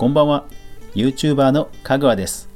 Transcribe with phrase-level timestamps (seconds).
[0.00, 0.46] こんばんは。
[0.94, 2.48] YouTuber のかぐわです。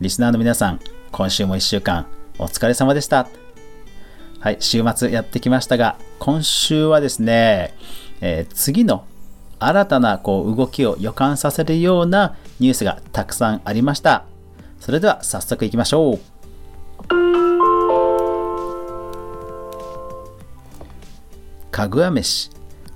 [0.00, 0.78] リスナーの皆さん
[1.10, 2.06] 今週も1週間
[2.38, 3.26] お疲れ様でした。
[4.38, 7.74] はい週末やってきましたが今週はですね、
[8.20, 9.06] えー、次の
[9.58, 14.24] 新たなこう動きを予感させるようなニュースがたくさんありました。
[14.78, 16.20] それでは早速いきましょう。
[21.72, 22.52] かぐわ飯。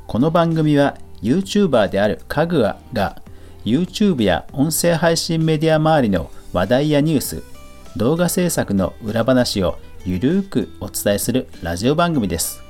[0.07, 3.21] この番組は YouTuber であるかぐわが
[3.65, 7.43] YouTube や音声配信メディア周りの話題やニュース
[7.97, 12.63] 動画制作の裏話をゆるーくお伝えするラジオ番組です。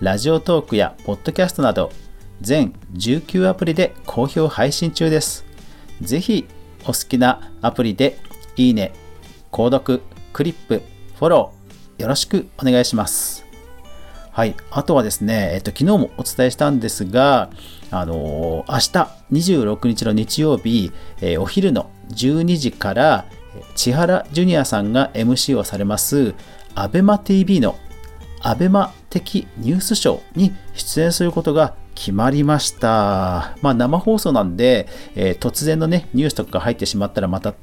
[0.00, 1.90] ラジオトークやポッドキャストなど
[2.40, 5.44] 全19アプリで好評配信中です。
[6.02, 6.46] ぜひ
[6.84, 8.18] お好きなアプリで
[8.56, 8.92] いいね
[9.50, 10.82] 購読クリップ
[11.18, 13.47] フォローよろしくお願いします。
[14.38, 14.54] はい。
[14.70, 17.50] あとはですね、えっと、昨日もお伝えしたんですが、
[17.90, 23.26] あのー、明日26日の日曜日、えー、お昼の12時から、
[23.74, 26.36] 千原ジュニアさんが MC をされます、
[26.76, 27.74] ABEMATV の
[28.40, 33.56] アベマ的ニュースショーに出演することが決まりました。
[33.60, 37.54] まあ生放送なんで、えー、突然のね、ニュースとかが入ってしまったらまた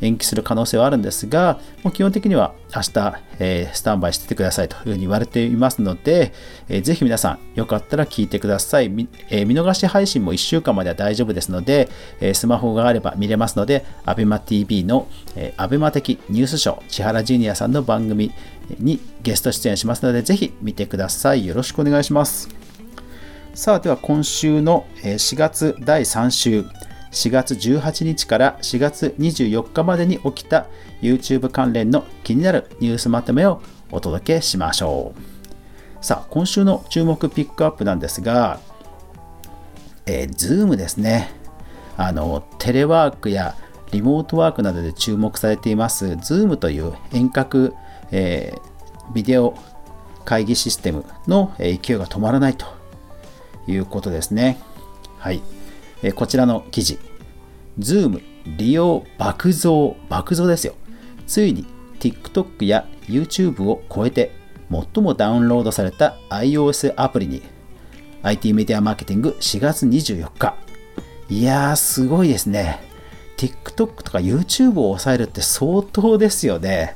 [0.00, 6.32] 延期する可能性はあるんですが、もう基本的には明日、えー、スタンバイしててくださいというふうに言われていますので、
[6.70, 8.88] えー、ぜひ皆さんよかったら聞いてください。
[8.88, 11.90] 見,、えー、見逃し配信も1週間までは大丈夫ですので、
[12.22, 15.06] えスマホがあれば見れますので、ABEMATV の、
[15.36, 18.32] えー、ABEMA 的ニュースショー、千原ジュニアさんの番組
[18.78, 21.44] にゲスト出演しますので、ぜひ見てください。
[21.46, 22.61] よろしくお願いします。
[23.54, 26.60] さあ、では今週の4月第3週、
[27.10, 30.66] 4月18日から4月24日までに起きた
[31.02, 35.12] YouTube 関連の気になるニュースまとめをお届けしましょ
[36.00, 36.04] う。
[36.04, 38.58] さあ、今週の注目ピックアップなんですが、
[40.06, 41.30] えー、Zoom ですね。
[41.98, 43.54] あの、テレワークや
[43.90, 47.74] リモートワークなどで注目されています Zoom という遠隔、
[48.12, 49.54] えー、ビデオ
[50.24, 52.81] 会議システムの勢いが止まらないと
[53.66, 54.58] いうことですね。
[55.18, 55.42] はい。
[56.02, 56.98] えこちらの記事。
[57.78, 60.74] Zoom 利用爆増、爆増ですよ。
[61.26, 61.66] ついに
[62.00, 64.32] TikTok や YouTube を超えて
[64.70, 67.42] 最もダウンロードされた iOS アプリに
[68.22, 70.54] IT メディアマーケティング4月24日。
[71.28, 72.80] いやー、すごいですね。
[73.36, 76.94] TikTok とか YouTube を抑えるって相当ですよね。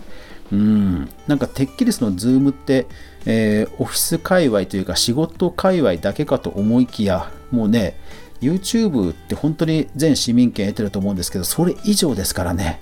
[0.52, 1.10] うん。
[1.26, 2.86] なんかてっきりその Zoom って、
[3.26, 7.98] えー、オフィス界隈というか仕事界隈だけかと思いきや、もうね、
[8.40, 12.80] YouTube って本当に全市民権得てると思うんですけど、それ以上ですからね。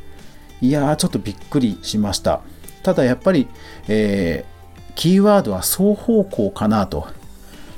[0.61, 2.41] いやー、ちょっとびっくりしました。
[2.83, 3.49] ただやっぱり、
[3.89, 7.07] えー、キーワードは双方向かなと。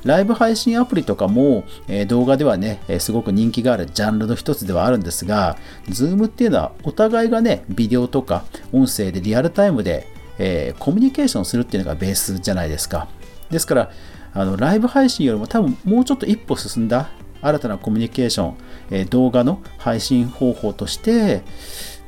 [0.04, 5.56] ライブ配信アプリとかも、えー、動画ではね、えー、すごく人気があるジャンルの一つではあるんですが、
[5.88, 10.06] Zoom っていうのはお互いがね、ビデオとか音声でリアルタイムで、
[10.38, 13.08] えー、コミュニケーションするっていうのがベースじゃないですか。
[13.50, 13.90] ですから、
[14.32, 17.08] あのライブ配信よりも多分もうちょっと一歩進んだ
[17.40, 18.56] 新たなコミュニケーション、
[18.90, 21.42] え動画の配信方法として、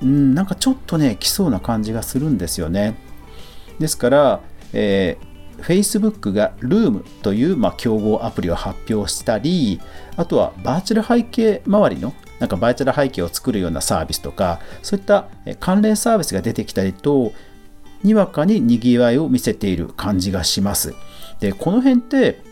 [0.02, 2.96] うん、なんかちょっとね、来そうな感じがするんですよね。
[3.78, 4.40] ですから、
[4.72, 5.28] えー
[5.62, 9.80] Facebook が Room という、まあ、競合アプリを発表したり、
[10.16, 15.28] あとはバーチャル背景周りのなんかバーチャル背景を作るようなサービスとか、そういった
[15.58, 17.32] 関連サービスが出てきたりと、
[18.02, 20.94] にわかに賑わいを見せている感じがします。
[21.40, 22.42] で、この辺って、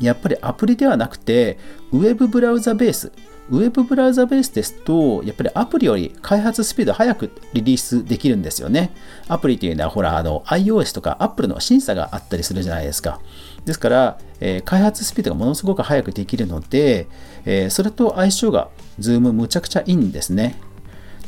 [0.00, 1.58] やっぱりアプリではなくて、
[1.92, 3.12] ウェブブラウザベース、
[3.50, 8.92] ウェブブラウザベースですと、やっぱりアプリより開発スピード早くリリースできるんですよね。
[9.28, 13.20] アプリというのは、ほら、あの、iOS とか Apple の審査があったりするじゃないですか。
[13.64, 17.08] ですから、えー、開発スピードがものすごく早くできるので、
[17.44, 18.68] えー、それと相性が
[18.98, 20.58] Zoom むちゃくちゃいいんですね。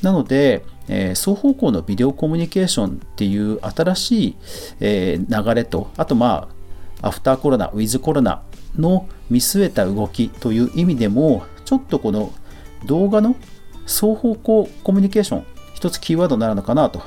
[0.03, 4.37] なので、えー、双方向のビデオコミュニケーションっていう新しい、
[4.81, 6.49] え流れと、あとま
[7.00, 8.42] あ、アフターコロナ、ウィズコロナ
[8.77, 12.33] の見据えた動きという意味でも、ちょっとこの
[12.86, 13.36] 動画の
[13.86, 15.45] 双方向コミュニケーション、
[15.75, 17.03] 一つキーワードになるのかなと、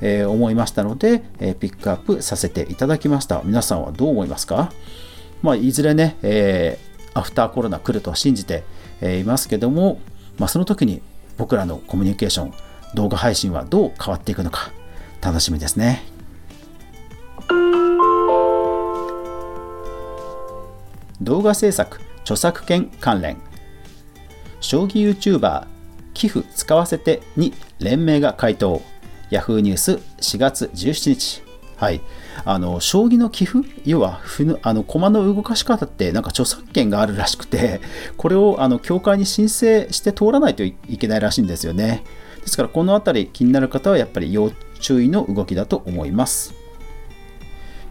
[0.00, 3.42] え思いましたので、えピックアップさせていただきました。
[3.44, 4.72] 皆さんはどう思いますか？
[5.42, 6.78] まあ、いずれね、え、
[7.12, 8.62] アフターコロナ来ると信じて
[9.02, 10.00] いますけども、
[10.38, 11.02] まあ、その時に
[11.36, 12.52] 僕らのコミュニケーション、
[12.94, 14.72] 動画配信はどう変わっていくのか
[15.20, 16.02] 楽しみですね。
[21.20, 23.36] 動画制作著作権関連。
[24.60, 25.66] 将棋 YouTuber
[26.14, 28.82] 寄付使わせてに連盟が回答。
[29.30, 31.42] Yahoo ニュース4月17日。
[31.76, 32.02] はい、
[32.44, 34.20] あの将棋の棋譜要は
[34.62, 37.80] あの駒の動かし方ってなんか著作権があるらしくて
[38.18, 42.04] これをあの協会に申請して通らないといけないらしいんですよね。
[42.42, 44.50] ですからこの辺り気になる方はやっぱり要
[44.80, 46.54] 注意の動きだと思います。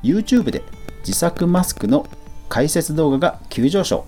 [0.04, 0.64] YouTube で
[1.00, 2.08] 自作マスクの
[2.48, 4.06] 解説動画が急上昇。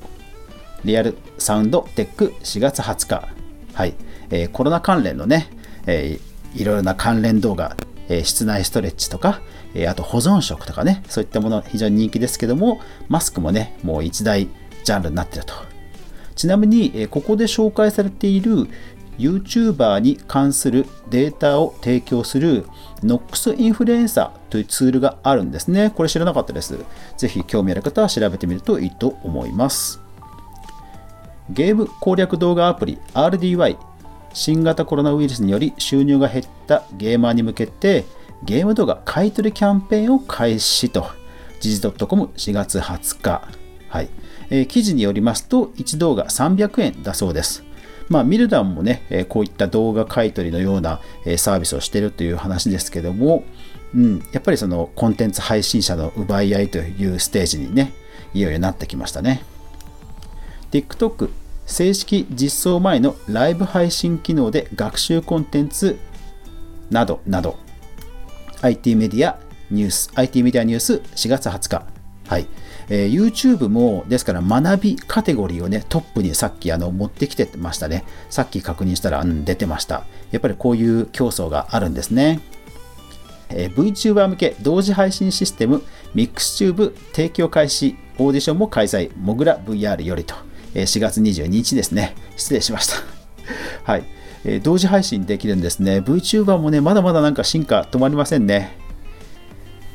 [0.83, 3.27] リアルサウンドテック4月20日。
[3.73, 3.93] はい、
[4.29, 5.49] えー、コロナ関連のね、
[5.85, 7.75] えー、いろいろな関連動画。
[8.11, 9.41] え室内ストレッチとか、
[9.73, 14.47] えあと保存食とかね、そういったもの非常に人気ですけども、マスクもね、もう一大
[14.83, 15.53] ジャンルになってると。
[16.35, 18.67] ちなみに、えここで紹介されている
[19.17, 22.65] YouTuber に関するデータを提供する
[23.03, 25.91] NOX インフルエンサーというツールがあるんですね。
[25.95, 26.77] これ知らなかったです。
[27.17, 29.99] ぜひ興味ある方は調べてみるといいと思います。
[31.49, 33.77] ゲーム攻略動画アプリ RDY
[34.33, 38.05] 新型コロナウイルスにより収入が減ったゲーマーに向けて
[38.43, 41.05] ゲーム動画買い取りキャンペーンを開始と
[41.59, 43.47] 時事 .com4 月20日、
[43.89, 44.09] はい
[44.49, 47.63] えー、記事によりますと1動画300円だそうです
[48.11, 53.45] まあ、ミルダンもね、えこういった動画買い取りのような、えサービスをしているという話ですけども、
[53.95, 57.93] うん、やっぱりそのコンテンツ配信者の奪い合いというステージにね、
[58.33, 59.43] いよいよなってきましたね。
[60.71, 61.29] TikTok
[61.65, 65.97] 正式実装前のライブ配信機能で学習コンテンツ
[66.89, 67.57] などなど。
[68.61, 69.39] IT メディア
[69.71, 71.85] ニュース IT メディアニュース4月20日。
[72.27, 72.45] はい、
[72.93, 82.41] えー、YouTube もですから学びカテゴリーをねトップにさっきあの持ってきてましたねさっき確認したら、うん、出てましたやっぱりこういう競争があるんですね
[83.53, 85.83] えー、VTuber 向け同時配信システム
[86.15, 90.35] MixTube 提供開始オーディションも開催モグラ VR よりと
[90.73, 92.15] え4月22日ですね。
[92.37, 92.95] 失礼しました。
[93.83, 94.03] はい。
[94.43, 95.99] え同時配信できるんですね。
[95.99, 98.77] VTuber もね、まだまだなんか進化止まりませんね。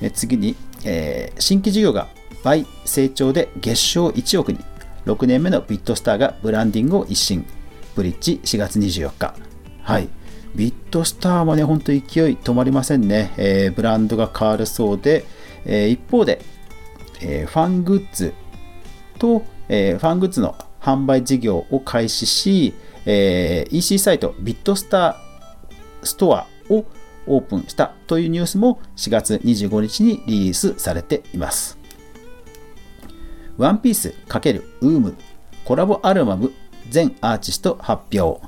[0.03, 0.55] え次に、
[0.85, 2.09] えー、新規事業が
[2.43, 4.59] 倍成長で月賞1億に、
[5.07, 7.47] 6年目のビットスターがブランディングを一新。
[7.95, 9.35] ブリッジ4月24日。
[9.83, 10.09] はい。
[10.55, 13.33] ビットスターもね、ほんと勢い止まりませんね。
[13.37, 15.25] えー、ブランドが変わるそうで、
[15.65, 16.41] えー、一方で、
[17.21, 18.35] えー、ファングッズ
[19.19, 22.75] と、えー、ファングッズの販売事業を開始し、
[23.05, 26.85] えー、EC サイトビットスターストアを
[27.27, 31.76] オープンしたというニュースも4月25日にリリースされています。
[33.59, 35.17] ワンピース×ウーム
[35.65, 36.53] コラボアルバム
[36.91, 38.41] 全アーティスト発表。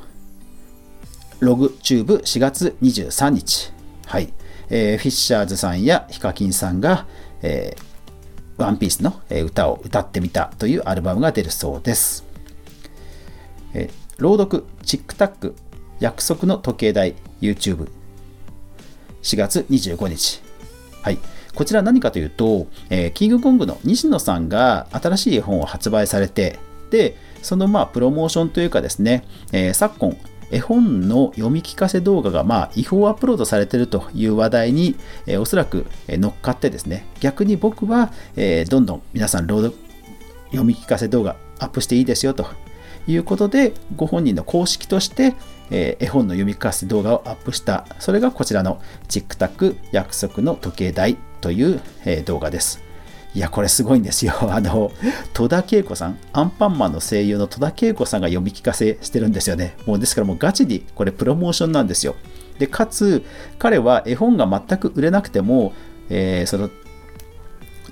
[1.40, 3.72] ログチューブ4月23日。
[4.06, 4.32] はい。
[4.70, 7.06] えー、フィッシャーズさんやヒカキンさんが、
[7.42, 12.24] えー、ワンピースの歌を歌ってみたというアルバムが出るそうです。
[13.74, 15.54] え朗読、チックタック、
[16.00, 17.88] 約束の時計台、YouTube。
[19.22, 20.42] 4月25日。
[21.02, 21.18] はい。
[21.54, 26.58] こちら何かというと、えー、キングコングの西野さんが新しい絵本を発売されて、
[26.90, 30.16] で、そのまあプロモーションというかですね、えー、昨今、
[30.50, 34.96] 絵本の読み聞かせ動画がまあ違法アップロードされているという話題に、
[35.26, 39.76] えー、おそらく乗っかってですね、逆に僕は、えー、どんどん皆さん朗読
[40.46, 42.46] 読み聞かせ動画アップしていいですよと。
[43.06, 45.34] いうことで、ご本人の公式として、
[45.70, 52.82] えー、絵本の読み聞かせ動画をアップした、それがこちらのチックタック約束の時計台という、え、動画です。
[53.34, 54.34] いや、これすごいんですよ。
[54.52, 54.90] あの、
[55.32, 59.76] 戸田恵子さん、アンパンマンの声優の戸田恵子さんが読み聞かせしてるんですよね。
[59.86, 62.16] もうですからもうガチにこれプロモーションなんですよ。
[62.58, 63.24] で、かつ、
[63.58, 65.72] 彼は絵本が全く売れなくても、
[66.10, 66.70] えー、その、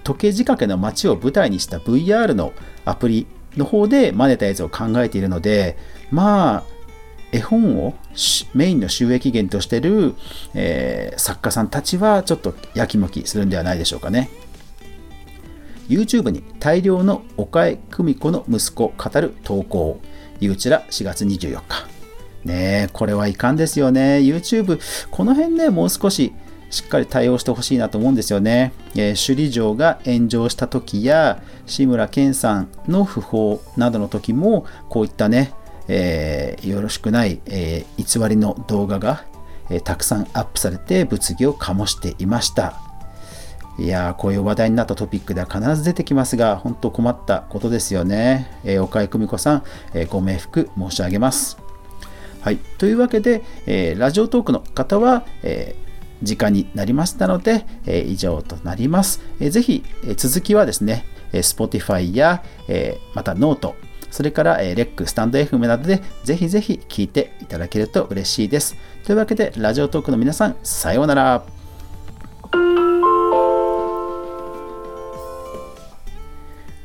[0.03, 2.53] 時計仕掛けの街を舞台にした VR の
[2.85, 3.27] アプリ
[3.57, 5.77] の方でマネタイズを考えているので、
[6.11, 6.76] まあ、
[7.33, 7.95] 絵本を
[8.55, 10.15] メインの収益源としてる、
[10.55, 14.31] えー、作家さんたちはちょっとやきもきするんではないでしょうかね。
[15.89, 20.01] YouTube に大量の岡江久美子の息子語る投稿。
[20.41, 21.87] ゆうちら4月24日。
[22.45, 24.19] ねえ、これはいかんですよね。
[24.19, 24.81] YouTube、
[25.11, 26.33] この辺ね、もう少し
[26.71, 28.73] しっかり対応してほしいなと思うんですよね。
[28.95, 35.53] えー、首里城が炎上した時や、志村けんさんの訃報などの時も、こういったね、
[35.89, 39.25] えー、よろしくない、えー、偽りの動画が、
[39.69, 42.81] えたくさんアップされて物議を醸していました。
[43.79, 48.59] いや、こういう話題になったトピックでは必ず出てきますが、本当困ったことですよね。
[48.65, 49.63] えー、岡井久美子さん、
[49.93, 51.59] えー、ご冥福申し上げます。
[52.41, 52.57] はい。
[52.79, 59.21] というわけで、えー、ラジオトークの方は、えー、時間になりましたので、えー、以上となります。
[59.41, 63.75] えー、ぜひ、えー、続きはですね、えー、Spotify や、えー、またノート、
[64.11, 68.77] それから、えー、レック、スタンド FM などでぜひぜひ聴いていただけると嬉しいです。
[69.05, 71.57] というわけで、ラジオトークの皆さん、さようなら。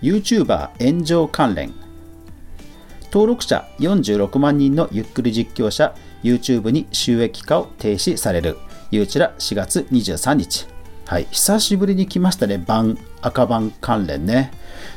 [0.01, 1.73] YouTuber 炎上関連
[3.11, 8.57] 登録者46万人のゆっくり実況者 YouTube に収益化を停止される
[8.89, 10.67] ゆうちら4月23日
[11.05, 14.51] はい久しぶりに来ましたね番赤版関連ね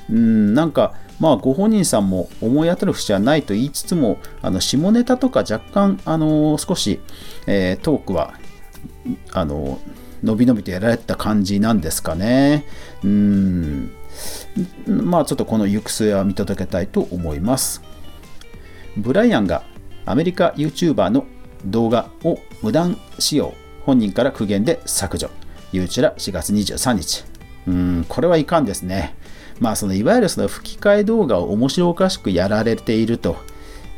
[0.08, 7.00] うんなんかまあご本人さんも思い当たる節はないと言いつつもあの下ネタとか若干あの少し、
[7.46, 8.34] えー、トークは
[9.32, 9.78] あの
[10.22, 12.64] 伸び伸びとやられた感じなんですかね。
[13.02, 13.92] うん。
[14.86, 17.82] まあちょっとこの行く末は見届けたいと思います。
[18.96, 19.64] ブライアンが
[20.06, 21.26] アメリカ YouTuber の
[21.66, 23.54] 動画を無断使用
[23.84, 25.30] 本人から苦言で削除。
[25.72, 27.24] ゆうちら4月23日。
[27.66, 29.14] うんこれはいかんですね。
[29.60, 33.36] まあそのいわゆるその吹き替え動画を面白おかしくやられていると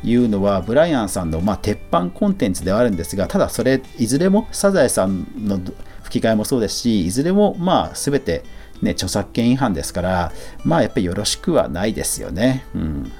[0.04, 5.58] いうのはブライアンさんのまあ鉄板コンテンツではあるんですがただそれいずれもサザエさんの
[6.02, 8.44] 吹き替えもそうですしいずれもまあ全て
[8.82, 10.32] ね著作権違反ですから
[10.64, 12.64] まあやっぱりよろしくはないですよね。
[12.74, 13.12] うん。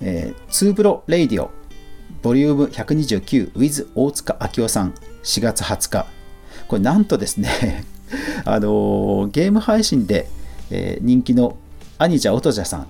[0.00, 1.02] えー、2BRO.
[1.06, 6.06] Radio Volume 129 with 大塚明夫さん4月20日。
[6.68, 7.84] これなんとですね
[8.44, 10.28] あのー、ゲーム配信で、
[10.70, 11.56] えー、人気の
[11.98, 12.86] アニジャ・オトジャさん。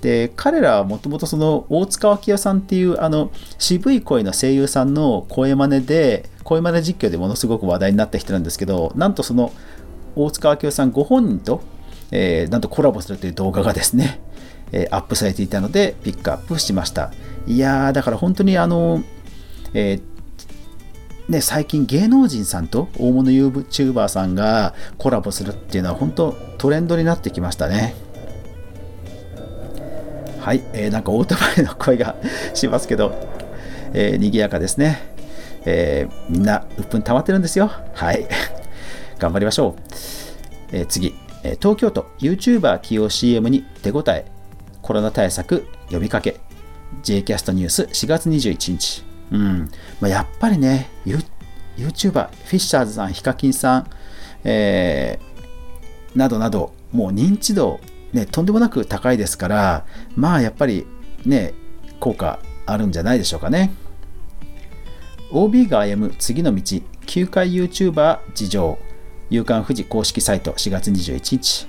[0.00, 9.52] で彼らはもともとその大塚明夫さんっていうあの渋い声の声優さんの声真似で声真似実況でものすごく話題になった人なんですけどなんとその
[10.14, 11.62] 大塚明夫さんご本人と、
[12.10, 14.20] えー、なんとコラボするという動画がですね
[14.70, 17.10] えアップされていたのでピックアップしました。
[17.46, 19.02] いやーだから本当にあの、
[19.72, 20.02] えー、
[21.28, 27.94] ね、最近芸能人さんと大物 YouTuber さんがコラボするっていうのは本当トレンドになってきましたね。
[30.40, 32.16] はい、えー、なんかオートバイの声が
[32.54, 33.12] しますけど、
[33.92, 35.02] えー、賑やかですね、
[35.66, 37.70] えー、みんな鬱憤溜まってるんですよ。
[37.92, 38.26] はい
[39.18, 39.82] 頑張りましょう、
[40.72, 41.14] えー、次
[41.60, 44.24] 東京都 YouTuber 起用 CM に手応え
[44.80, 46.40] コロナ対策呼びかけ。
[47.02, 49.07] J キャストニュース4月21日。
[49.30, 49.70] うん
[50.00, 51.18] まあ、やっぱりね、ユ
[51.76, 53.90] YouTuber、フィッシャーズさん、ヒカキンさん、
[54.44, 57.80] えー、などなど、もう認知度、
[58.12, 60.86] ね、とんでもなく高いですから、まあやっぱり
[61.24, 61.54] ね、
[62.00, 63.72] 効果あるんじゃないでしょうかね。
[65.30, 66.62] OB が歩む次の道、
[67.06, 68.78] 9回 YouTuber 事情、
[69.30, 71.68] 夕刊富士公式サイト4月21日。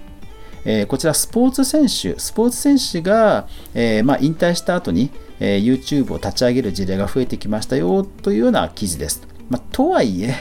[0.66, 9.27] えー、こちらスポーツ選手、スポーツ選手が、えー、まあ、引退した後に、えー、YouTube を立ち上げる事例が増えてきましたよというような記事です。
[9.50, 10.36] まあ、とはいえ、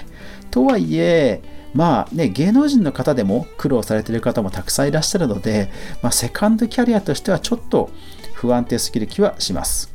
[0.50, 1.42] とはいえ、
[1.74, 5.70] まあね、芸能人の方でも苦労されている方もたくさんいらっしゃるので、
[6.02, 7.90] まあ、セカンドキャリアとしてはちょっと
[8.34, 9.92] 不安定すぎる気はします。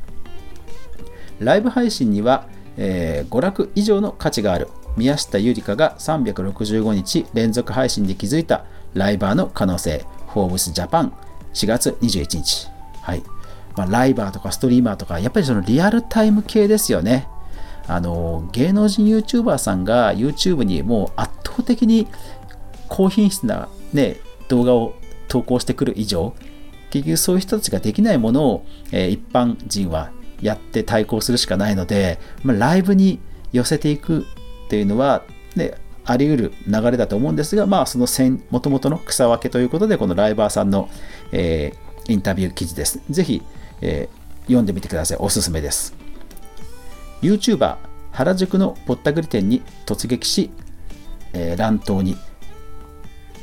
[1.40, 2.46] ライブ配信には、
[2.76, 11.12] えー、娯楽以上の価値がある宮下ゆりかが365日連続配信で築いたライバーの可能性フォーブスジャパン
[11.52, 12.68] 4月21日。
[13.02, 13.22] はい。
[13.76, 17.28] まあ、ライバーとかストリーマーとか、やっぱりそのリアルタイム系ですよね。
[17.86, 22.06] あの、芸能人 YouTuber さんが YouTube にもう圧倒的に
[22.88, 24.16] 高品質なね、
[24.48, 24.94] 動画を
[25.28, 26.34] 投稿してくる以上、
[26.90, 33.18] 結局そういう人たちができないものを、えー、一般人はやって対抗するしかないので、まあ、ライブに
[33.52, 34.20] 寄せていく
[34.66, 35.22] っていうのは、
[35.56, 38.06] ね、あり得る流れだと思うんですが、まあ、その
[38.50, 40.88] もともとの草分けということで、このライバーさんの、
[41.32, 43.00] えー、インタビュー記事です。
[43.10, 43.42] ぜひ、
[43.84, 45.18] えー、読んでみてください。
[45.20, 45.94] おすすめです。
[47.22, 47.76] YouTuber
[48.12, 50.50] 原宿のぼったくり店に突撃し、
[51.32, 52.16] えー、乱闘に、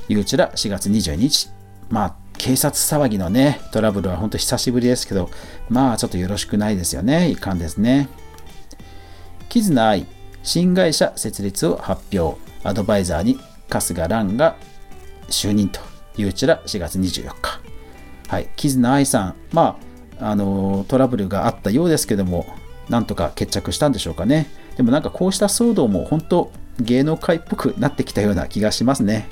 [0.08, 1.50] ゆうちら4月22日。
[1.90, 5.30] まあ、警察騒ぎのね、トラブルは本当久しぶりですけど、
[5.70, 7.30] まあ、ちょっとよろしくないですよね。
[7.30, 8.08] いかんですね。
[9.50, 10.08] キズナアイ、
[10.42, 12.40] 新会社設立を発表。
[12.64, 14.56] アドバイザーに春日蘭が
[15.28, 15.80] 就任と
[16.16, 17.60] いうちら4月24日。
[18.28, 19.91] はい、キズナアイさん、まあ、
[20.22, 22.46] あのトラブルがあったようですけども、
[22.90, 24.48] なんとか決着したんでしょうかね。
[24.78, 29.28] でもなんかこうした騒動も本当芸能界っぽくなってきたような気がしますね。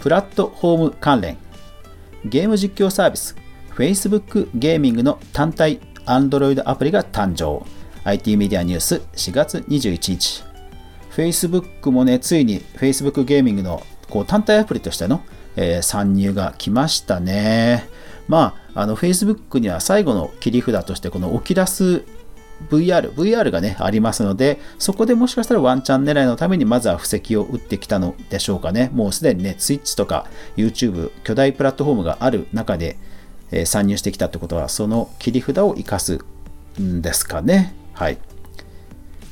[0.00, 1.36] プラットフォーム関連
[2.24, 3.36] ゲーム実況サービス
[3.76, 7.64] Facebook ゲーミングの単体 Android アプリが誕生。
[8.04, 10.44] IT メディアニュース4月21日。
[11.14, 15.22] Facebook もね、ついに Facebook ゲーミングのこう単体アプリとしての、
[15.56, 17.88] えー、参入が来ましたね。
[18.28, 22.04] まあ、あの Facebook には最後の切り札としてこのオキラス
[22.70, 28.90] VR、VR がね、ありますので、そこでもしかしたらワンチャン狙いのためにまずは布石を打ってきたのでしょうかね。
[28.92, 32.96] もうすでにね、Twitch とか YouTube、巨大プラットフォームがある中で、
[33.50, 36.24] えー、参入してきたってことは、その切り札を生かす
[36.80, 37.74] んですかね。
[37.94, 38.18] はい。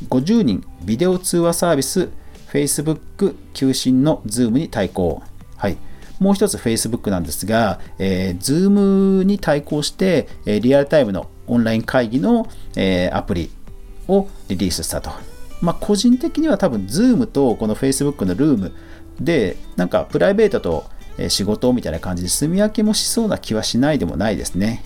[0.09, 2.09] 50人ビデオ通話サービス
[2.50, 5.23] Facebook 求心の Zoom に対抗。
[5.57, 5.77] はい。
[6.21, 12.47] もう一つ Facebook なんですが、えー、Zoom に対抗して、えー、リアルタイムのオンライン会議の、
[12.77, 13.50] えー、アプリ
[14.07, 15.11] をリリースしたと。
[15.62, 18.73] まあ、個人的には多分 Zoom とこの Facebook のルーム
[19.19, 20.85] で、なんかプライベートと
[21.29, 24.85] 仕事みたいな感じで住み分けもしそうな気はしないでもないですね。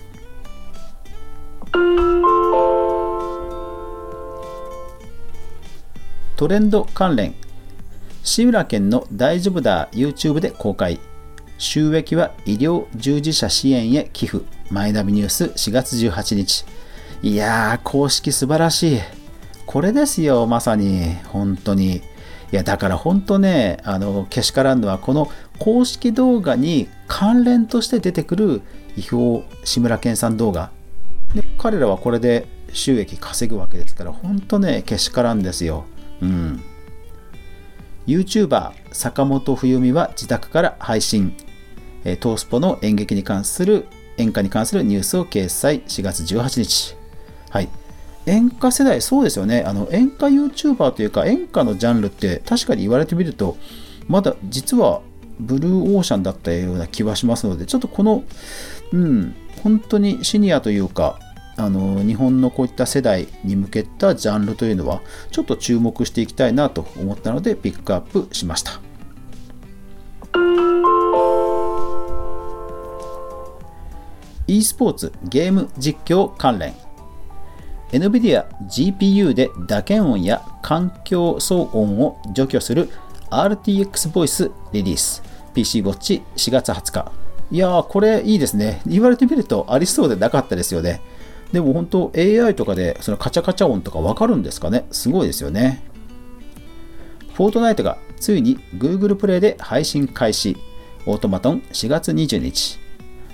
[6.37, 7.35] トレンド関連
[8.25, 10.99] 志村けんの大丈夫だ YouTube で公開
[11.59, 14.45] 収益は医療従事者支援へ寄付。
[14.71, 16.65] マイナビニュース4月18日。
[17.23, 19.01] いやー公式素晴らしい。
[19.67, 21.15] これですよまさに。
[21.29, 21.97] 本当に。
[21.97, 22.03] い
[22.57, 28.63] やだから本当ねあのけしからんのはこの公式動画に関連として出てくる
[28.97, 30.71] 違法志村けんさん動画。
[31.35, 35.85] で彼らはこれで収益稼ぐわけですから本当ねけしからんですよ。
[36.21, 36.63] うん。
[38.07, 41.35] YouTuber 坂本冬美は自宅から配信。
[42.21, 45.81] トースポの演劇に関する演歌に関するニュースを掲載。
[45.83, 46.97] 4月18日。
[47.51, 47.69] はい。
[48.27, 49.63] 演歌世代そうですよね。
[49.67, 53.57] あの演歌 YouTuber というか演歌のジャンルって確かに言われてみると
[54.09, 55.03] まだ実は
[55.39, 58.25] ブルーオーシャンだったような気はしますのでちょっとこの
[58.93, 61.19] うん本当にシニアというか
[61.57, 68.81] あの日本のこういった世代に向けたジャンルというのはちょっと注目していきたいなと思ったのでピックアップしました。
[74.59, 76.75] E スポーツゲーム実況関連
[77.93, 82.91] NVIDIA GPU で打鍵音や環境騒音を除去する
[83.31, 85.23] RTX ボイスリリース
[85.55, 87.13] PC ウォッチ4月20日
[87.51, 91.01] いやーこれいいですね言われてみるとありそうでなかったですよね
[91.53, 95.95] でも本当 AI とかでそのカチャカチャ音とかわかるんですかねすごいですよね。
[97.35, 100.57] フォートナイトがついに Google プレイで配信開始。
[101.07, 102.84] オートマトン4月20日。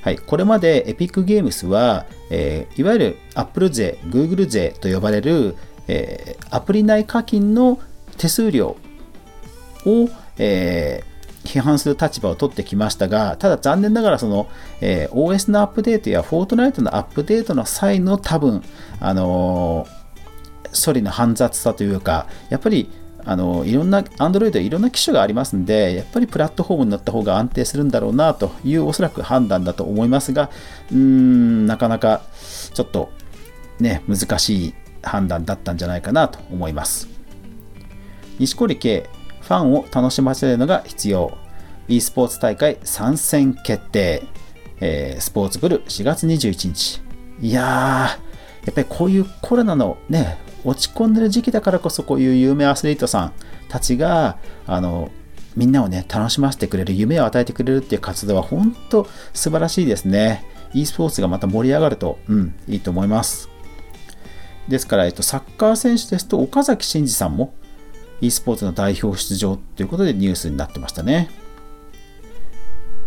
[0.02, 5.56] はい、これまでエピックゲームスは、えー、いわゆる Apple 税、Google 税と呼ばれる、
[5.88, 7.78] えー、アプリ内課金の
[8.16, 8.76] 手数料
[9.86, 10.08] を、
[10.38, 11.04] え
[11.44, 14.48] 批判する立場を取ってきましたが、ただ残念ながらその、
[14.80, 18.62] えー、OS のアップデートやフォートナイトのアップデートの際の多分、
[19.00, 22.90] あのー、処理の煩雑さというか、やっぱり
[23.24, 30.50] あのいろんな Android いろんな機種がありますんで、やっぱりプラットフォームになった方が安定するんだろうなというおそらく判断だと思いますが、
[30.90, 32.22] うーん、なかなか
[32.74, 33.10] ちょっと
[33.78, 37.08] ね、難しい判断だったんじゃないかなと思います。
[38.38, 39.08] 錦織圭
[39.40, 41.36] ファンを楽しませるのが必要。
[41.88, 44.22] e スポーツ大会参戦決定。
[44.80, 47.02] えー、スポーツブル4月21日。
[47.40, 48.16] いやー、や
[48.70, 53.32] っぱりこういうコロナのね、落ち込んでる時期だからこそこういう有名アスリートさん
[53.68, 55.10] たちが、あの、
[55.56, 60.44] みんなをね、楽しませてくれる、夢を与えてくれるっていう活動は本当素晴らしいですね。
[60.72, 63.48] e スポーツがまた盛り上がると、うん、いいと思います。
[64.68, 67.52] ですから、えっと、サッカー選手ですと、岡崎慎司さんも
[68.20, 71.30] e スポーツの代表出場ということでニュースになってましたね。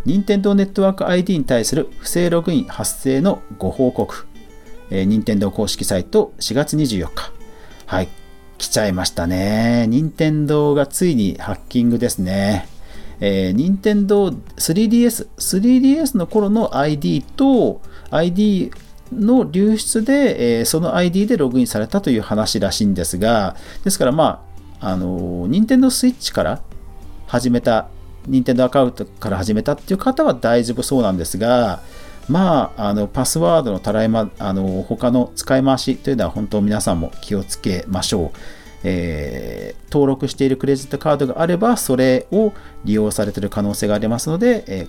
[0.06, 4.26] 任天堂ネットワーク ID に対する不正ログイン発生のご報告。
[4.90, 7.33] えー、任天堂公式サイト4月24日。
[7.94, 8.08] はい、
[8.58, 9.86] 来ちゃいましたね。
[9.88, 12.68] 任天堂がついにハッキングですね。
[13.20, 18.72] えー、任天堂 3DS、3DS の頃の ID と ID
[19.12, 24.44] の流出で、えー、その ID でログインされたという話らしいんですが、ですからま
[24.80, 26.64] あ、あの、任天堂スイッチから
[27.28, 27.90] 始めた、
[28.26, 31.84] 任天堂アカウントから始めたっていう方は大丈夫そうなんですが、
[32.30, 38.38] まあ、あのパスワードのたらいま、あの他の使い回しというのは本当皆さんも気をつけましょう。
[38.86, 44.88] えー、登録しているクレジットカードがあれば、それを利用されている可能性がありますので、えー、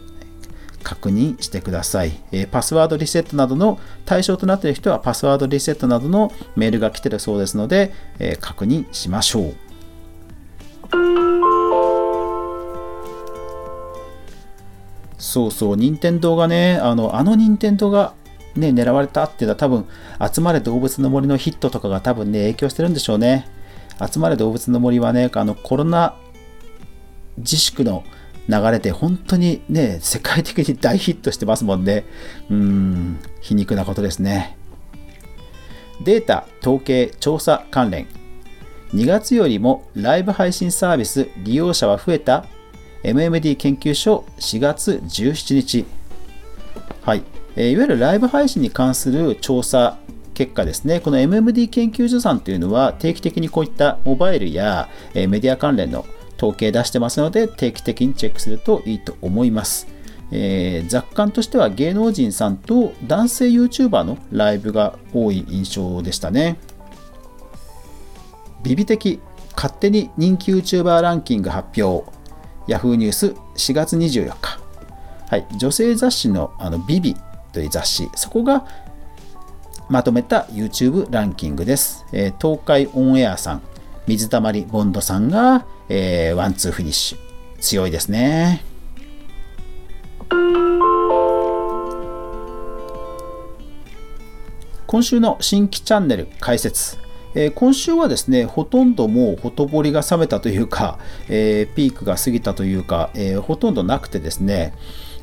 [0.82, 9.54] 確認してください、えー、パスワードリセットなどの対象となっている人はパスワードリセットなどのメールが来ているそうですので、え確認しましょう。
[15.34, 18.14] そうそう、任天堂がね、あの、あの任天堂が
[18.54, 19.84] ね、狙われたっていうのは多分、
[20.32, 23.48] 集まれ動物の森のヒットとかが多分ね、影響してるんでしょうね。
[24.00, 26.14] 集まれ動物の森はね、あの、コロナ
[27.38, 28.04] 自粛の
[28.48, 32.04] 流れで本当にね、世界的に大ヒットしてますもんね。
[32.48, 34.56] うん、皮肉なことですね。
[36.04, 38.06] データ、統計、調査関連。
[38.92, 42.46] 2月よりもライブ配信サービス利用者は増えた
[43.04, 45.84] MMD 研究所4月17日。
[47.02, 47.22] はい。
[47.56, 49.98] えいわゆるライブ配信に関する調査
[50.32, 56.04] 結果ですね、この MMD 研究所さんというのは定期的にこういったモバイルやメディア関連の
[56.36, 59.86] 統計出してますので定期的にチェックするといいと思います。
[60.32, 66.56] えー、雑感としては芸能人さんと男性 YouTuber のライブが多い印象でしたね。
[68.64, 69.20] ビビ的
[69.54, 72.10] 勝手に人気 YouTuber ランキング発表
[72.66, 74.60] Yahoo ニュース4月24日、
[75.28, 77.16] はい、女性雑誌のあの ViVi
[77.52, 78.10] という雑誌。
[78.14, 78.64] そこが
[79.88, 83.62] まとめた YouTube ランキングです、えー、東海オンエアさん
[84.06, 87.18] 水溜りボンドさんが、えー、ワンツーフィニッシュ。
[87.60, 88.62] 強いですね。
[94.86, 97.03] 今週の新規チャンネル開設。
[97.34, 104.74] えー、今週はですね、ほとんどもうほとぼりが冷めたというか、えー、ピークが過ぎたというか、えー、ほとんどなくてですね、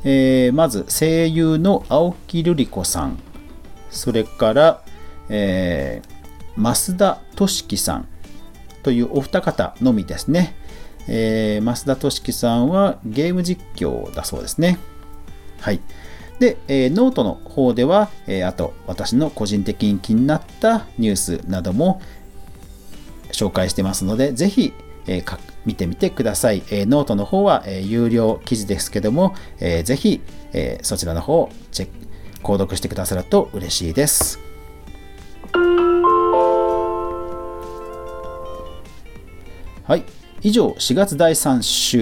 [0.04, 3.18] えまず声優の青木瑠璃子さん、
[3.88, 4.82] それから、
[5.28, 6.02] え
[6.56, 8.08] 増田俊樹さん
[8.82, 10.56] というお二方のみですね。
[11.06, 14.78] え増田俊樹さんはゲーム実況だそうですね。
[15.60, 15.80] はい。
[16.42, 22.02] で、えー、ノートの方では、えー、あと私の個人的に気になったニュースなども
[23.30, 24.72] 紹介してますので、ぜひ、
[25.06, 26.64] えー、見てみてください。
[26.72, 30.20] えー、ノートの方は、えー、有料記事ですけども、えー、ぜひ、
[30.52, 31.94] えー、そちらの方をチェック、
[32.42, 34.40] 購読してくださると嬉しいです。
[39.84, 40.02] はい。
[40.42, 42.00] 以上、4月第3週、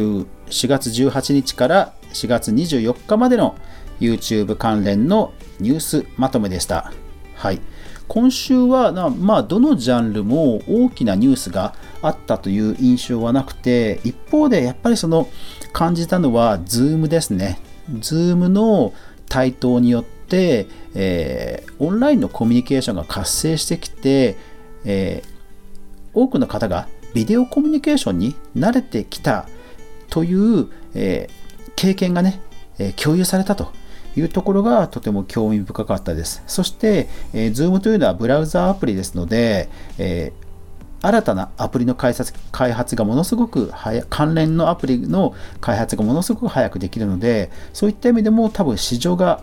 [0.49, 3.55] 4月18日から4月24日までの
[4.01, 6.93] YouTube 関連のニュースまとめでした。
[7.35, 7.61] はい。
[8.09, 15.29] 今週はな、まあ、どのジャンルも大きなニュースがあったという印象はなくて、一方でやっぱりその
[15.73, 17.61] 感じたのは、Zoom ですね。
[18.01, 18.93] Zoom の
[19.29, 24.37] 台頭によって、えー、オンラインのコミュニケーションが活性してきて、
[24.85, 25.29] えー、
[26.13, 29.49] 多くの方がビデオコミュニケーションに慣れてきた
[30.09, 32.41] という、えー、経験がね、
[32.79, 33.73] え共有されたと
[34.17, 36.43] いうところがとても興味深かったです。
[36.47, 39.69] そして、えー、Zoom というのはブラウザアプリですので、
[39.99, 49.43] えー、新たなアプリの開発開発がものすごく早関連のアプリの開発がものすごく早くできるので、そういった意味でも多分市場が、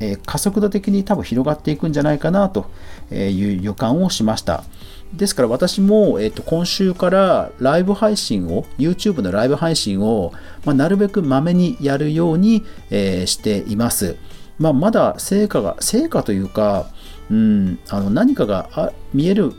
[0.00, 2.66] えー、加速度的に多分広がっていくんじゃないかなと
[3.10, 4.64] いう予感をしました。
[5.14, 10.32] ですから私も、えー、と今週からライブ配信を、YouTube のライブ配信を、
[10.64, 14.16] まあ、なるべくまめにやるように、えー、しています。
[14.58, 16.86] まあ、まだ成果が、成果というか、
[17.30, 19.52] うん、あの何かが見える、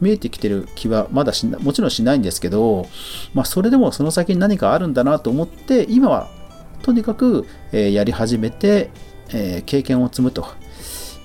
[0.00, 2.86] 見えてきてる気はまだしもちろんしないんですけど、
[3.34, 6.28] まあ、それでもその先に何かあるんだなと思って、今は
[6.82, 8.90] とにかく、えー、やり始めて、
[9.30, 10.46] えー、経験を積むと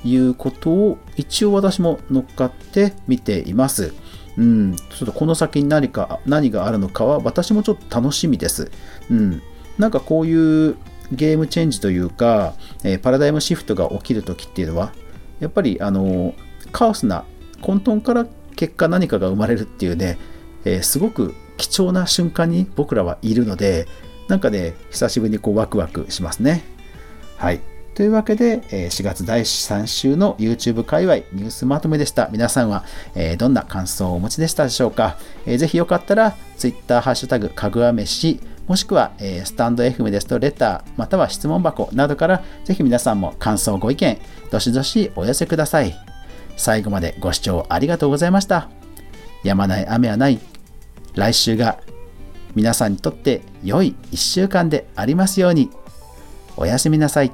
[0.03, 3.93] いうことを一応私も乗っかって見ています。
[4.37, 8.71] うん、ちょっとこの先に何か、何があるのかは私もちょっと楽しみです。
[9.09, 9.41] うん、
[9.77, 10.75] なんかこういう
[11.11, 14.91] ゲームチェンジというか、えー、パラダイムシフトが起きるときっていうのは、
[15.39, 16.33] やっぱりあの
[16.71, 17.25] カオスな
[17.61, 20.17] 混沌から結果何かが生まれるっていうね、
[20.65, 23.87] えー、すごく貴重な瞬間に僕らはいるので、
[24.27, 26.63] なんかね、久しぶりにこうワクワクしますね。
[27.37, 27.59] はい。
[27.95, 32.27] というわけで、え4月第3週の YouTube 界隈ニュースまとめでした。
[32.31, 35.17] 皆さんはえどんな感想をお持ちでしたでしょうか？
[35.45, 44.17] ぜひよかったら Twitter ハッシュタグかぐわ飯もしくはスタンド FM ですとレターまたは質問箱などからぜひ皆さんも感想ご意見
[44.49, 45.95] どしどしお寄せください。
[46.57, 48.69] 最後までご視聴ありがとうございました。
[49.43, 50.39] やまない雨はない。
[51.13, 51.79] 来週が
[52.55, 55.69] 皆さんにとって良い1週間でありますように。
[56.55, 57.31] おやすみなさい。